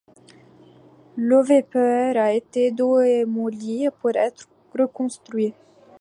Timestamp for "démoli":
2.71-3.87